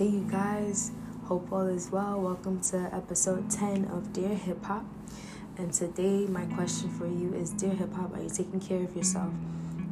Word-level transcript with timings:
Hey, 0.00 0.08
you 0.08 0.26
guys. 0.30 0.92
Hope 1.26 1.52
all 1.52 1.66
is 1.66 1.90
well. 1.90 2.18
Welcome 2.22 2.62
to 2.70 2.88
episode 2.90 3.50
10 3.50 3.84
of 3.84 4.14
Dear 4.14 4.34
Hip 4.34 4.64
Hop. 4.64 4.86
And 5.58 5.70
today, 5.70 6.24
my 6.24 6.46
question 6.46 6.88
for 6.88 7.06
you 7.06 7.34
is 7.34 7.50
Dear 7.50 7.74
Hip 7.74 7.92
Hop, 7.92 8.14
are 8.14 8.22
you 8.22 8.30
taking 8.30 8.60
care 8.60 8.82
of 8.82 8.96
yourself? 8.96 9.30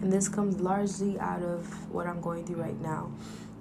And 0.01 0.11
this 0.11 0.27
comes 0.27 0.63
largely 0.63 1.19
out 1.19 1.43
of 1.43 1.93
what 1.93 2.07
I'm 2.07 2.23
going 2.23 2.47
through 2.47 2.63
right 2.63 2.81
now. 2.81 3.13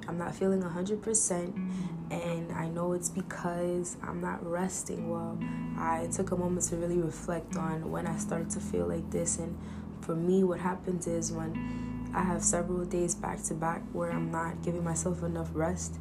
I'm 0.08 0.18
not 0.18 0.34
feeling 0.34 0.62
100%, 0.62 2.12
and 2.12 2.52
I 2.54 2.70
know 2.70 2.94
it's 2.94 3.10
because 3.10 3.98
I'm 4.02 4.22
not 4.22 4.42
resting 4.50 5.10
well. 5.10 5.38
I 5.78 6.08
took 6.14 6.32
a 6.32 6.38
moment 6.38 6.66
to 6.68 6.78
really 6.78 7.02
reflect 7.02 7.58
on 7.58 7.92
when 7.92 8.08
I 8.08 8.16
started 8.16 8.50
to 8.52 8.62
feel 8.62 8.88
like 8.88 9.12
this. 9.12 9.38
And 9.38 9.58
for 10.00 10.16
me, 10.16 10.46
what 10.46 10.62
happens 10.62 11.08
is 11.08 11.30
when 11.30 12.10
I 12.16 12.22
have 12.24 12.42
several 12.42 12.86
days 12.86 13.16
back 13.16 13.44
to 13.44 13.54
back 13.54 13.82
where 13.92 14.14
I'm 14.14 14.32
not 14.32 14.64
giving 14.64 14.86
myself 14.86 15.24
enough 15.24 15.50
rest, 15.54 16.00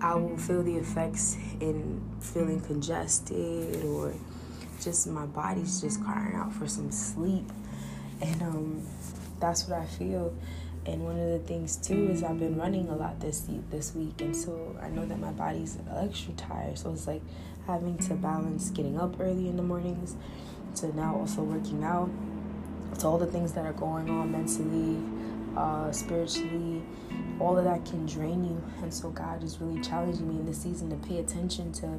I 0.00 0.14
will 0.14 0.36
feel 0.36 0.62
the 0.62 0.76
effects 0.76 1.36
in 1.60 2.00
feeling 2.20 2.60
congested 2.60 3.84
or 3.84 4.14
just 4.80 5.06
my 5.08 5.26
body's 5.26 5.80
just 5.80 6.02
crying 6.04 6.34
out 6.36 6.52
for 6.52 6.68
some 6.68 6.90
sleep. 6.92 7.50
And 8.20 8.42
um, 8.42 8.82
that's 9.40 9.68
what 9.68 9.80
I 9.80 9.86
feel. 9.86 10.34
And 10.86 11.04
one 11.04 11.18
of 11.18 11.28
the 11.28 11.40
things 11.40 11.76
too 11.76 12.08
is 12.10 12.22
I've 12.22 12.38
been 12.38 12.56
running 12.56 12.88
a 12.88 12.96
lot 12.96 13.20
this 13.20 13.46
this 13.70 13.94
week, 13.94 14.20
and 14.20 14.34
so 14.34 14.74
I 14.80 14.88
know 14.88 15.04
that 15.04 15.18
my 15.18 15.32
body's 15.32 15.76
extra 15.94 16.32
tired. 16.34 16.78
So 16.78 16.92
it's 16.92 17.06
like 17.06 17.20
having 17.66 17.98
to 17.98 18.14
balance 18.14 18.70
getting 18.70 18.98
up 18.98 19.20
early 19.20 19.48
in 19.48 19.56
the 19.56 19.62
mornings 19.62 20.16
to 20.76 20.96
now 20.96 21.16
also 21.16 21.42
working 21.42 21.84
out. 21.84 22.08
To 23.00 23.06
all 23.06 23.18
the 23.18 23.26
things 23.26 23.52
that 23.52 23.66
are 23.66 23.74
going 23.74 24.08
on 24.08 24.32
mentally, 24.32 24.96
uh, 25.56 25.92
spiritually, 25.92 26.82
all 27.40 27.58
of 27.58 27.64
that 27.64 27.84
can 27.84 28.06
drain 28.06 28.44
you. 28.44 28.62
And 28.82 28.92
so 28.92 29.10
God 29.10 29.42
is 29.42 29.60
really 29.60 29.80
challenging 29.80 30.28
me 30.28 30.40
in 30.40 30.46
this 30.46 30.62
season 30.62 30.90
to 30.90 31.08
pay 31.08 31.18
attention 31.18 31.72
to 31.74 31.98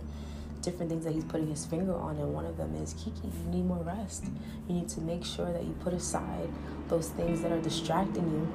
different 0.61 0.91
things 0.91 1.05
that 1.05 1.13
He's 1.13 1.23
putting 1.25 1.47
His 1.47 1.65
finger 1.65 1.95
on. 1.95 2.17
And 2.17 2.33
one 2.33 2.45
of 2.45 2.57
them 2.57 2.75
is 2.75 2.93
Kiki, 2.93 3.27
you 3.27 3.49
need 3.49 3.65
more 3.65 3.83
rest. 3.83 4.25
You 4.67 4.75
need 4.75 4.89
to 4.89 5.01
make 5.01 5.25
sure 5.25 5.51
that 5.51 5.63
you 5.63 5.75
put 5.81 5.93
aside 5.93 6.49
those 6.87 7.09
things 7.09 7.41
that 7.41 7.51
are 7.51 7.61
distracting 7.61 8.29
you, 8.29 8.47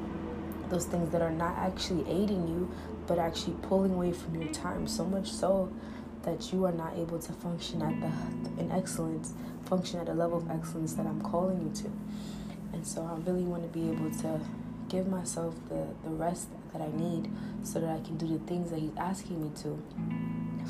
those 0.68 0.86
things 0.86 1.10
that 1.12 1.22
are 1.22 1.30
not 1.30 1.56
actually 1.58 2.08
aiding 2.08 2.48
you, 2.48 2.70
but 3.06 3.19
actually 3.19 3.56
pulling 3.62 3.94
away 3.94 4.12
from 4.12 4.41
your 4.41 4.52
time. 4.52 4.86
So 4.86 5.04
much 5.04 5.30
so 5.30 5.72
that 6.22 6.52
you 6.52 6.64
are 6.64 6.72
not 6.72 6.96
able 6.96 7.19
to 7.19 7.32
function 7.32 7.82
at 7.82 8.00
the 8.00 8.62
in 8.62 8.70
excellence, 8.70 9.32
function 9.66 10.00
at 10.00 10.08
a 10.08 10.14
level 10.14 10.38
of 10.38 10.50
excellence 10.50 10.94
that 10.94 11.06
I'm 11.06 11.20
calling 11.20 11.60
you 11.62 11.82
to. 11.82 11.91
And 12.72 12.86
so 12.86 13.02
I 13.02 13.19
really 13.28 13.44
want 13.44 13.62
to 13.62 13.69
be 13.69 13.91
able 13.91 14.10
to 14.22 14.41
give 14.95 15.09
myself 15.09 15.55
the, 15.69 15.87
the 16.05 16.11
rest 16.11 16.48
that 16.73 16.81
I 16.81 16.89
need 16.97 17.28
so 17.64 17.81
that 17.81 17.91
I 17.91 18.00
can 18.00 18.17
do 18.17 18.27
the 18.28 18.39
things 18.47 18.70
that 18.70 18.78
He's 18.78 18.97
asking 18.97 19.42
me 19.42 19.50
to. 19.62 19.83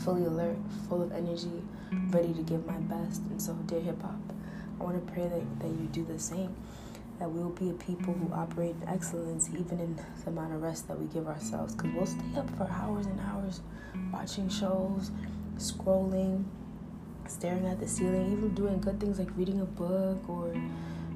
Fully 0.03 0.25
alert, 0.25 0.57
full 0.89 1.03
of 1.03 1.13
energy, 1.13 1.63
ready 2.11 2.33
to 2.33 2.43
give 2.43 2.67
my 2.67 2.79
best. 2.79 3.21
And 3.31 3.41
so, 3.41 3.53
dear 3.67 3.81
hip 3.81 4.01
hop, 4.03 4.19
I 4.81 4.83
want 4.83 5.07
to 5.07 5.13
pray 5.13 5.29
that, 5.29 5.61
that 5.61 5.69
you 5.69 5.89
do 5.93 6.05
the 6.05 6.19
same. 6.19 6.55
That 7.19 7.31
we 7.31 7.41
will 7.41 7.51
be 7.51 7.71
a 7.71 7.75
people 7.75 8.13
who 8.15 8.33
operate 8.35 8.75
in 8.81 8.89
excellence, 8.89 9.49
even 9.51 9.79
in 9.79 9.97
the 9.97 10.31
amount 10.31 10.53
of 10.55 10.63
rest 10.63 10.89
that 10.89 10.99
we 10.99 11.07
give 11.07 11.29
ourselves. 11.29 11.75
Because 11.75 11.93
we'll 11.95 12.07
stay 12.07 12.37
up 12.37 12.51
for 12.57 12.69
hours 12.71 13.07
and 13.07 13.21
hours 13.21 13.61
watching 14.11 14.49
shows, 14.49 15.11
scrolling, 15.59 16.45
staring 17.29 17.67
at 17.67 17.79
the 17.79 17.87
ceiling, 17.87 18.33
even 18.33 18.55
doing 18.55 18.81
good 18.81 18.99
things 18.99 19.19
like 19.19 19.29
reading 19.37 19.61
a 19.61 19.65
book 19.65 20.29
or 20.29 20.55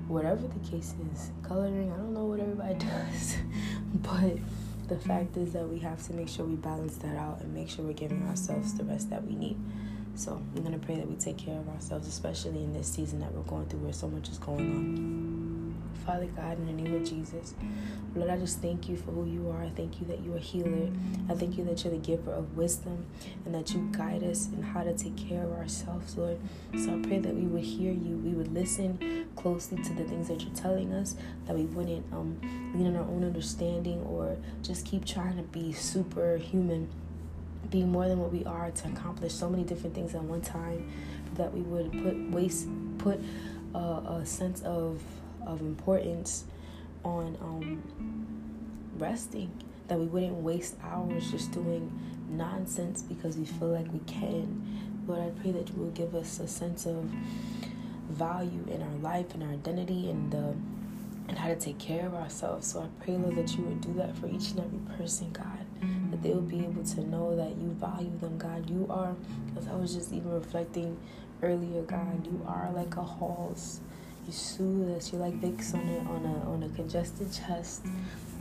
whatever 0.08 0.42
the 0.46 0.70
case 0.70 0.94
is. 1.12 1.30
Coloring, 1.42 1.92
I 1.92 1.96
don't 1.96 2.14
know 2.14 2.24
what 2.24 2.40
everybody 2.40 2.74
does. 2.78 3.36
but 3.94 4.38
the 4.88 4.98
fact 4.98 5.36
is 5.36 5.52
that 5.52 5.68
we 5.68 5.78
have 5.80 6.04
to 6.06 6.14
make 6.14 6.28
sure 6.28 6.46
we 6.46 6.56
balance 6.56 6.96
that 6.96 7.16
out 7.16 7.40
and 7.40 7.54
make 7.54 7.68
sure 7.68 7.84
we're 7.84 7.92
giving 7.92 8.26
ourselves 8.26 8.74
the 8.74 8.84
rest 8.84 9.10
that 9.10 9.24
we 9.24 9.34
need. 9.34 9.58
So 10.14 10.42
I'm 10.56 10.62
to 10.72 10.78
pray 10.78 10.96
that 10.96 11.08
we 11.08 11.14
take 11.14 11.38
care 11.38 11.58
of 11.58 11.68
ourselves, 11.68 12.08
especially 12.08 12.64
in 12.64 12.72
this 12.72 12.88
season 12.88 13.20
that 13.20 13.32
we're 13.32 13.42
going 13.42 13.66
through 13.66 13.80
where 13.80 13.92
so 13.92 14.08
much 14.08 14.28
is 14.28 14.38
going 14.38 14.60
on. 14.60 15.37
Father 16.08 16.24
God, 16.24 16.56
in 16.56 16.64
the 16.64 16.72
name 16.72 16.94
of 16.94 17.06
Jesus, 17.06 17.54
Lord, 18.14 18.30
I 18.30 18.38
just 18.38 18.62
thank 18.62 18.88
you 18.88 18.96
for 18.96 19.10
who 19.10 19.26
you 19.26 19.50
are. 19.50 19.62
I 19.62 19.68
thank 19.68 20.00
you 20.00 20.06
that 20.06 20.20
you 20.20 20.34
are 20.34 20.38
healer. 20.38 20.88
I 21.28 21.34
thank 21.34 21.58
you 21.58 21.64
that 21.66 21.84
you're 21.84 21.92
the 21.92 21.98
giver 21.98 22.32
of 22.32 22.56
wisdom 22.56 23.04
and 23.44 23.54
that 23.54 23.74
you 23.74 23.86
guide 23.92 24.24
us 24.24 24.48
in 24.48 24.62
how 24.62 24.84
to 24.84 24.94
take 24.94 25.18
care 25.18 25.44
of 25.44 25.52
ourselves, 25.52 26.16
Lord. 26.16 26.38
So 26.78 26.94
I 26.94 27.06
pray 27.06 27.18
that 27.18 27.34
we 27.34 27.42
would 27.42 27.62
hear 27.62 27.92
you, 27.92 28.22
we 28.24 28.30
would 28.30 28.54
listen 28.54 29.28
closely 29.36 29.82
to 29.82 29.92
the 29.92 30.04
things 30.04 30.28
that 30.28 30.40
you're 30.40 30.54
telling 30.54 30.94
us, 30.94 31.14
that 31.46 31.54
we 31.54 31.64
wouldn't 31.64 32.10
um, 32.10 32.40
lean 32.74 32.86
on 32.86 32.96
our 32.96 33.02
own 33.02 33.22
understanding 33.22 34.00
or 34.04 34.38
just 34.62 34.86
keep 34.86 35.04
trying 35.04 35.36
to 35.36 35.42
be 35.42 35.74
superhuman 35.74 36.88
be 37.68 37.82
more 37.82 38.08
than 38.08 38.18
what 38.18 38.32
we 38.32 38.46
are 38.46 38.70
to 38.70 38.88
accomplish 38.88 39.34
so 39.34 39.50
many 39.50 39.62
different 39.62 39.94
things 39.94 40.14
at 40.14 40.22
one 40.22 40.40
time 40.40 40.90
that 41.34 41.52
we 41.52 41.60
would 41.60 41.92
put 41.92 42.30
waste 42.30 42.66
put 42.96 43.20
a, 43.74 43.78
a 43.78 44.22
sense 44.24 44.62
of 44.62 45.02
of 45.48 45.60
importance 45.60 46.44
on 47.04 47.36
um, 47.40 47.82
resting 48.96 49.50
that 49.88 49.98
we 49.98 50.06
wouldn't 50.06 50.34
waste 50.34 50.76
hours 50.82 51.30
just 51.30 51.50
doing 51.52 51.90
nonsense 52.28 53.02
because 53.02 53.36
we 53.36 53.44
feel 53.44 53.68
like 53.68 53.90
we 53.92 54.00
can 54.00 55.02
lord 55.06 55.20
i 55.20 55.30
pray 55.40 55.50
that 55.50 55.68
you 55.70 55.76
will 55.76 55.90
give 55.92 56.14
us 56.14 56.40
a 56.40 56.46
sense 56.46 56.84
of 56.84 57.02
value 58.10 58.64
in 58.70 58.82
our 58.82 58.98
life 59.00 59.32
and 59.34 59.42
our 59.42 59.50
identity 59.50 60.10
and 60.10 60.30
the 60.30 60.54
and 61.28 61.38
how 61.38 61.48
to 61.48 61.56
take 61.56 61.78
care 61.78 62.06
of 62.06 62.14
ourselves 62.14 62.66
so 62.66 62.80
i 62.80 63.04
pray 63.04 63.16
lord 63.16 63.34
that 63.34 63.56
you 63.56 63.64
would 63.64 63.80
do 63.80 63.92
that 63.94 64.14
for 64.18 64.26
each 64.26 64.50
and 64.50 64.60
every 64.60 64.96
person 64.98 65.30
god 65.32 65.68
that 66.10 66.22
they 66.22 66.30
will 66.30 66.40
be 66.40 66.60
able 66.60 66.82
to 66.82 67.00
know 67.08 67.36
that 67.36 67.50
you 67.56 67.68
value 67.78 68.16
them, 68.18 68.38
God. 68.38 68.68
You 68.68 68.86
are, 68.90 69.14
as 69.56 69.68
I 69.68 69.74
was 69.74 69.94
just 69.94 70.12
even 70.12 70.30
reflecting 70.32 70.98
earlier, 71.42 71.82
God, 71.82 72.26
you 72.26 72.40
are 72.46 72.70
like 72.74 72.96
a 72.96 73.02
Halls. 73.02 73.80
You 74.28 74.34
soothe 74.34 74.94
us. 74.94 75.10
You're 75.10 75.22
like 75.22 75.40
Vicks 75.40 75.72
on 75.72 75.88
a 75.88 75.98
on 76.10 76.26
a 76.26 76.50
on 76.50 76.62
a 76.62 76.68
congested 76.76 77.32
chest. 77.32 77.86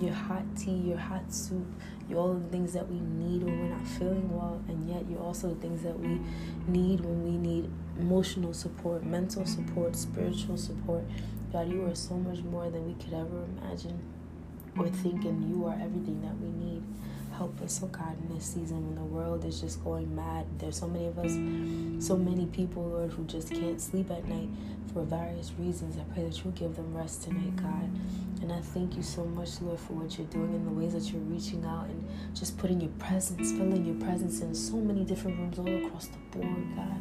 Your 0.02 0.12
hot 0.12 0.44
tea, 0.58 0.76
your 0.76 0.98
hot 0.98 1.34
soup, 1.34 1.66
you're 2.10 2.20
all 2.20 2.34
the 2.34 2.50
things 2.50 2.74
that 2.74 2.90
we 2.90 3.00
need 3.00 3.42
when 3.42 3.58
we're 3.58 3.74
not 3.74 3.88
feeling 3.88 4.30
well, 4.30 4.62
and 4.68 4.90
yet 4.90 5.10
you're 5.10 5.22
also 5.22 5.54
the 5.54 5.62
things 5.62 5.84
that 5.84 5.98
we 5.98 6.20
need 6.68 7.00
when 7.00 7.24
we 7.24 7.38
need 7.38 7.72
emotional 7.98 8.54
support, 8.54 9.06
mental 9.06 9.46
support, 9.46 9.96
spiritual 9.96 10.58
support. 10.58 11.06
God, 11.54 11.72
you 11.72 11.86
are 11.86 11.96
so 11.96 12.16
much 12.16 12.40
more 12.40 12.70
than 12.70 12.86
we 12.86 13.02
could 13.02 13.14
ever 13.14 13.46
imagine 13.58 13.98
or 14.78 14.90
think, 14.90 15.24
and 15.24 15.50
you 15.50 15.66
are 15.68 15.74
everything 15.76 16.22
that 16.22 16.38
we 16.38 16.50
need. 16.50 16.84
Help 17.38 17.62
us, 17.62 17.80
oh 17.84 17.88
God, 17.88 18.18
in 18.20 18.34
this 18.34 18.46
season 18.46 18.84
when 18.88 18.96
the 18.96 19.04
world 19.04 19.46
is 19.46 19.62
just 19.62 19.84
going 19.84 20.16
mad. 20.16 20.48
There's 20.58 20.80
so 20.80 20.88
many 20.88 21.06
of 21.06 21.20
us, 21.20 21.34
so 22.04 22.18
many 22.18 22.48
people, 22.48 22.82
Lord, 22.84 23.12
who 23.12 23.26
just 23.26 23.52
can't 23.52 23.80
sleep 23.80 24.10
at 24.10 24.28
night 24.28 24.50
for 24.92 25.04
various 25.04 25.52
reasons. 25.60 26.00
I 26.00 26.14
pray 26.16 26.24
that 26.24 26.44
you 26.44 26.50
give 26.56 26.76
them 26.76 26.98
rest 26.98 27.26
tonight, 27.26 27.56
God. 27.58 27.92
And 28.42 28.52
I 28.52 28.60
thank 28.62 28.98
you 28.98 29.04
so 29.04 29.24
much, 29.24 29.62
Lord, 29.62 29.80
for 29.80 29.94
what 29.94 30.18
you're 30.18 30.26
doing 30.28 30.56
and 30.56 30.66
the 30.66 30.72
ways 30.72 30.94
that 30.94 31.14
you're 31.14 31.22
reaching 31.22 31.64
out 31.64 31.86
and 31.86 32.08
just 32.34 32.58
putting 32.58 32.82
your 32.82 32.90
presence, 32.98 33.52
filling 33.52 33.86
your 33.86 34.04
presence 34.04 34.42
in 34.42 34.56
so 34.56 34.78
many 34.78 35.06
different 35.06 35.38
rooms 35.38 35.60
all 35.60 35.86
across 35.86 36.08
the 36.08 36.40
board, 36.40 36.76
God. 36.76 36.98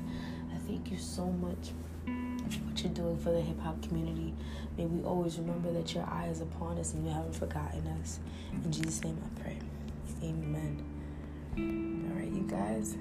I 0.55 0.59
thank 0.69 0.91
you 0.91 0.99
so 0.99 1.25
much 1.25 1.71
for 2.05 2.59
what 2.61 2.83
you're 2.83 2.93
doing 2.93 3.17
for 3.17 3.33
the 3.33 3.41
hip 3.41 3.59
hop 3.61 3.81
community. 3.81 4.35
May 4.77 4.85
we 4.85 5.03
always 5.03 5.39
remember 5.39 5.73
that 5.73 5.95
your 5.95 6.05
eye 6.05 6.29
is 6.31 6.43
upon 6.43 6.77
us 6.77 6.93
and 6.93 7.07
you 7.07 7.11
haven't 7.11 7.37
forgotten 7.37 7.87
us. 8.03 8.19
In 8.53 8.71
Jesus' 8.71 9.03
name 9.03 9.17
I 9.25 9.41
pray. 9.41 9.59
Amen. 10.27 10.83
All 11.57 12.19
right, 12.19 12.29
you 12.29 12.43
guys. 12.49 12.97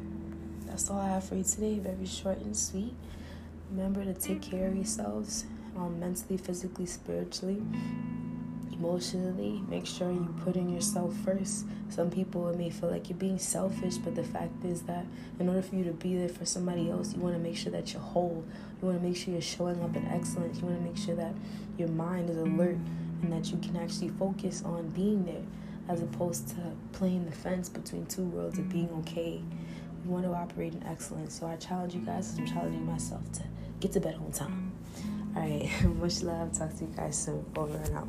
That's 0.68 0.92
all 0.92 1.00
I 1.00 1.08
have 1.08 1.24
for 1.24 1.34
you 1.34 1.44
today. 1.44 1.80
Very 1.80 2.06
short 2.06 2.38
and 2.38 2.56
sweet. 2.56 2.94
Remember 3.72 4.06
to 4.06 4.14
take 4.14 4.44
care 4.44 4.68
of 4.68 4.76
yourselves 4.76 5.46
um, 5.76 6.00
mentally, 6.00 6.38
physically, 6.38 6.86
spiritually, 6.86 7.64
emotionally. 8.72 9.64
Make 9.68 9.88
sure 9.88 10.12
you 10.12 10.36
put 10.44 10.56
in 10.56 10.70
yourself 10.70 11.16
first. 11.26 11.66
Some 11.90 12.12
people, 12.12 12.56
may 12.56 12.70
feel 12.70 12.92
like 12.92 13.10
you're 13.10 13.18
being 13.18 13.40
selfish, 13.40 13.98
but 13.98 14.14
the 14.14 14.24
fact 14.24 14.64
is 14.64 14.84
that 14.84 15.08
in 15.40 15.50
order 15.50 15.64
for 15.64 15.74
you 15.74 15.84
to 15.86 15.94
be 15.94 16.16
there 16.16 16.30
for 16.30 16.46
somebody 16.46 16.92
else, 16.92 17.16
you 17.16 17.22
want 17.22 17.34
to 17.34 17.42
make 17.42 17.58
sure 17.58 17.72
that 17.72 17.92
you're 17.92 18.04
whole. 18.04 18.46
You 18.82 18.88
want 18.88 19.02
to 19.02 19.08
make 19.08 19.18
sure 19.18 19.34
you're 19.34 19.42
showing 19.42 19.82
up 19.84 19.96
in 19.96 20.06
excellence. 20.10 20.60
You 20.60 20.68
want 20.68 20.78
to 20.78 20.84
make 20.84 20.98
sure 20.98 21.16
that 21.16 21.34
your 21.80 21.88
mind 21.88 22.30
is 22.30 22.38
alert 22.38 22.78
and 23.24 23.34
that 23.34 23.50
you 23.50 23.58
can 23.58 23.78
actually 23.78 24.10
focus 24.10 24.62
on 24.64 24.90
being 24.90 25.26
there 25.26 25.42
as 25.88 26.02
opposed 26.02 26.48
to 26.50 26.56
playing 26.94 27.26
the 27.26 27.32
fence 27.32 27.70
between 27.70 28.06
two 28.06 28.24
worlds 28.24 28.58
of 28.58 28.70
being 28.70 28.88
mm-hmm. 28.88 29.00
okay. 29.00 29.42
We 30.04 30.12
want 30.12 30.26
to 30.26 30.34
operate 30.34 30.74
in 30.74 30.84
excellence. 30.84 31.40
So 31.40 31.48
I 31.48 31.56
challenge 31.56 31.96
you 31.96 32.02
guys, 32.02 32.38
I'm 32.38 32.46
challenging 32.46 32.86
myself 32.86 33.32
to 33.34 33.44
get 33.80 33.92
to 33.94 34.00
bed 34.00 34.16
on 34.16 34.32
time. 34.32 34.72
Mm-hmm. 34.98 35.38
All 35.38 35.44
right, 35.44 35.84
much 35.96 36.22
love. 36.22 36.58
Talk 36.58 36.76
to 36.78 36.86
you 36.86 36.94
guys 36.96 37.18
soon. 37.18 37.46
Over 37.56 37.78
and 37.78 37.96
out. 37.96 38.08